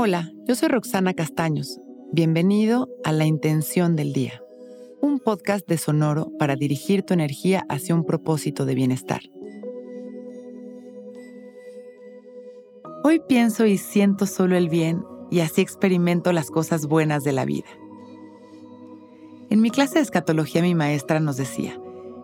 Hola, 0.00 0.30
yo 0.46 0.54
soy 0.54 0.68
Roxana 0.68 1.12
Castaños. 1.12 1.80
Bienvenido 2.12 2.88
a 3.02 3.10
La 3.10 3.26
Intención 3.26 3.96
del 3.96 4.12
Día, 4.12 4.40
un 5.00 5.18
podcast 5.18 5.66
de 5.66 5.76
Sonoro 5.76 6.30
para 6.38 6.54
dirigir 6.54 7.02
tu 7.02 7.14
energía 7.14 7.66
hacia 7.68 7.96
un 7.96 8.04
propósito 8.04 8.64
de 8.64 8.76
bienestar. 8.76 9.22
Hoy 13.02 13.20
pienso 13.28 13.66
y 13.66 13.76
siento 13.76 14.26
solo 14.26 14.56
el 14.56 14.68
bien 14.68 15.02
y 15.32 15.40
así 15.40 15.62
experimento 15.62 16.32
las 16.32 16.52
cosas 16.52 16.86
buenas 16.86 17.24
de 17.24 17.32
la 17.32 17.44
vida. 17.44 17.66
En 19.50 19.60
mi 19.60 19.72
clase 19.72 19.94
de 19.94 20.02
escatología 20.02 20.62
mi 20.62 20.76
maestra 20.76 21.18
nos 21.18 21.36
decía, 21.36 21.76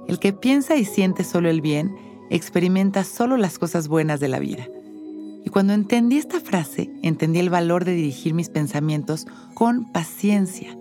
el 0.07 0.21
que 0.21 0.33
piensa 0.33 0.77
y 0.77 0.85
siente 0.85 1.25
solo 1.25 1.51
el 1.51 1.61
bien, 1.61 1.97
experimenta 2.31 3.03
solo 3.03 3.37
las 3.37 3.59
cosas 3.59 3.89
buenas 3.89 4.21
de 4.21 4.29
la 4.29 4.39
vida. 4.39 4.69
Y 5.45 5.51
cuando 5.51 5.73
entendí 5.73 6.17
esta 6.17 6.41
frase, 6.41 6.91
entendí 7.03 7.39
el 7.39 7.51
valor 7.51 7.85
de 7.85 7.95
dirigir 7.95 8.35
mis 8.35 8.49
pensamientos 8.49 9.27
con 9.55 9.93
paciencia. 9.93 10.77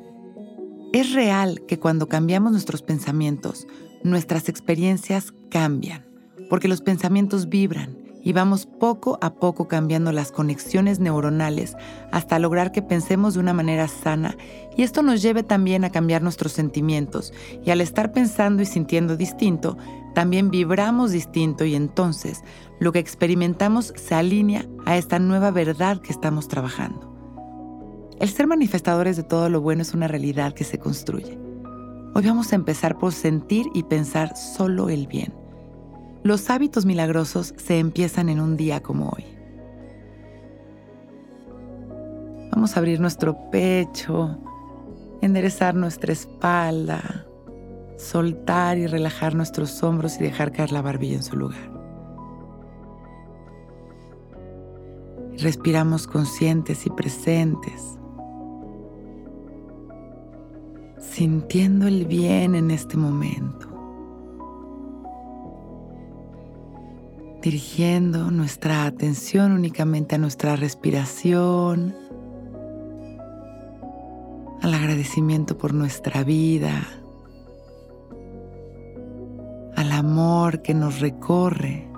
Es 0.94 1.14
real 1.14 1.62
que 1.68 1.80
cuando 1.80 2.08
cambiamos 2.08 2.52
nuestros 2.52 2.82
pensamientos, 2.82 3.68
nuestras 4.04 4.48
experiencias 4.48 5.34
cambian, 5.50 6.06
porque 6.50 6.68
los 6.68 6.82
pensamientos 6.82 7.50
vibran 7.50 8.03
y 8.24 8.34
vamos 8.34 8.66
poco 8.66 9.18
a 9.22 9.36
poco 9.36 9.68
cambiando 9.68 10.12
las 10.12 10.32
conexiones 10.32 11.00
neuronales 11.00 11.76
hasta 12.12 12.40
lograr 12.40 12.72
que 12.72 12.82
pensemos 12.82 13.34
de 13.34 13.42
una 13.42 13.54
manera 13.54 13.88
sana 13.88 14.38
y 14.76 14.84
esto 14.84 15.04
nos 15.04 15.22
lleve 15.22 15.44
también 15.44 15.84
a 15.84 15.92
cambiar 15.92 16.22
nuestros 16.22 16.54
sentimientos 16.54 17.34
y 17.64 17.70
al 17.70 17.82
estar 17.82 18.12
pensando 18.14 18.64
y 18.64 18.66
sintiendo 18.66 19.18
distinto, 19.18 19.78
también 20.16 20.50
vibramos 20.50 21.12
distinto 21.12 21.66
y 21.66 21.76
entonces 21.76 22.44
lo 22.80 22.92
que 22.92 23.00
experimentamos 23.00 23.94
se 23.96 24.16
alinea 24.16 24.66
a 24.86 24.98
esta 24.98 25.20
nueva 25.20 25.52
verdad 25.52 26.00
que 26.02 26.12
estamos 26.12 26.48
trabajando. 26.48 27.12
El 28.20 28.30
ser 28.30 28.48
manifestadores 28.48 29.18
de 29.18 29.24
todo 29.24 29.50
lo 29.50 29.60
bueno 29.60 29.82
es 29.82 29.94
una 29.94 30.08
realidad 30.08 30.54
que 30.54 30.64
se 30.64 30.80
construye. 30.80 31.38
Hoy 32.16 32.26
vamos 32.26 32.54
a 32.54 32.56
empezar 32.56 32.98
por 32.98 33.12
sentir 33.12 33.66
y 33.74 33.84
pensar 33.84 34.38
solo 34.38 34.90
el 34.90 35.08
bien 35.08 35.43
los 36.24 36.50
hábitos 36.50 36.86
milagrosos 36.86 37.54
se 37.58 37.80
empiezan 37.80 38.30
en 38.30 38.40
un 38.40 38.56
día 38.56 38.82
como 38.82 39.10
hoy. 39.10 39.26
Vamos 42.52 42.76
a 42.76 42.80
abrir 42.80 43.02
nuestro 43.02 43.50
pecho, 43.52 44.38
enderezar 45.22 45.76
nuestra 45.76 46.14
espalda, 46.14 47.26
soltar 47.98 48.78
y 48.78 48.88
relajar 48.88 49.36
nuestros 49.36 49.84
hombros 49.84 50.18
y 50.20 50.24
dejar 50.24 50.52
caer 50.52 50.72
la 50.72 50.82
barbilla 50.82 51.16
en 51.16 51.24
su 51.24 51.36
lugar. 51.36 51.72
Respiramos 55.40 56.08
conscientes 56.08 56.86
y 56.86 56.90
presentes, 56.92 57.98
sintiendo 61.00 61.88
el 61.88 62.06
bien 62.06 62.56
en 62.56 62.72
este 62.72 62.96
momento. 62.98 63.73
Dirigiendo 67.44 68.32
nuestra 68.32 68.86
atención 68.86 69.52
únicamente 69.52 70.16
a 70.16 70.18
nuestra 70.18 70.56
respiración, 70.56 71.94
al 74.62 74.74
agradecimiento 74.74 75.58
por 75.58 75.74
nuestra 75.74 76.24
vida, 76.24 76.88
al 79.76 79.92
amor 79.92 80.62
que 80.62 80.74
nos 80.74 81.02
recorre. 81.02 81.90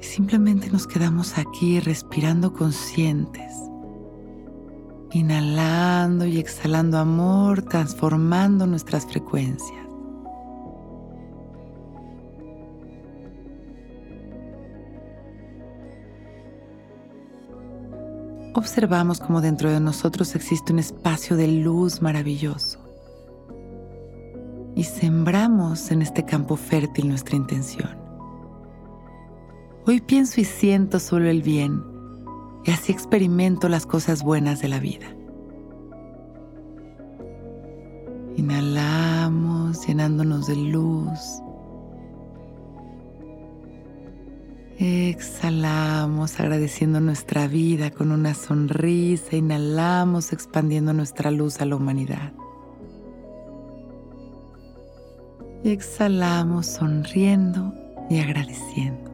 simplemente 0.00 0.70
nos 0.70 0.86
quedamos 0.88 1.38
aquí 1.38 1.78
respirando 1.78 2.52
conscientes, 2.52 3.54
inhalando 5.12 6.26
y 6.26 6.38
exhalando 6.38 6.98
amor, 6.98 7.62
transformando 7.62 8.66
nuestras 8.66 9.06
frecuencias. 9.06 9.79
Observamos 18.54 19.20
como 19.20 19.40
dentro 19.40 19.70
de 19.70 19.80
nosotros 19.80 20.34
existe 20.34 20.72
un 20.72 20.78
espacio 20.78 21.36
de 21.36 21.48
luz 21.48 22.02
maravilloso. 22.02 22.78
Y 24.74 24.84
sembramos 24.84 25.90
en 25.90 26.02
este 26.02 26.24
campo 26.24 26.56
fértil 26.56 27.08
nuestra 27.08 27.36
intención. 27.36 27.90
Hoy 29.86 30.00
pienso 30.00 30.40
y 30.40 30.44
siento 30.44 31.00
solo 31.00 31.28
el 31.28 31.42
bien 31.42 31.82
y 32.64 32.70
así 32.70 32.92
experimento 32.92 33.68
las 33.68 33.86
cosas 33.86 34.22
buenas 34.22 34.60
de 34.60 34.68
la 34.68 34.78
vida. 34.78 35.06
Inhalamos 38.36 39.86
llenándonos 39.86 40.46
de 40.46 40.56
luz. 40.56 41.42
Exhalamos 44.82 46.40
agradeciendo 46.40 47.00
nuestra 47.00 47.46
vida 47.46 47.90
con 47.90 48.12
una 48.12 48.32
sonrisa. 48.32 49.36
Inhalamos 49.36 50.32
expandiendo 50.32 50.94
nuestra 50.94 51.30
luz 51.30 51.60
a 51.60 51.66
la 51.66 51.76
humanidad. 51.76 52.32
Y 55.62 55.72
exhalamos 55.72 56.64
sonriendo 56.64 57.74
y 58.08 58.20
agradeciendo. 58.20 59.10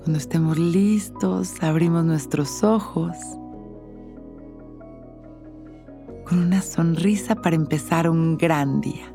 Cuando 0.00 0.18
estemos 0.18 0.58
listos, 0.58 1.62
abrimos 1.62 2.04
nuestros 2.04 2.64
ojos 2.64 3.16
con 6.28 6.40
una 6.40 6.60
sonrisa 6.60 7.36
para 7.36 7.54
empezar 7.54 8.10
un 8.10 8.36
gran 8.36 8.80
día. 8.80 9.14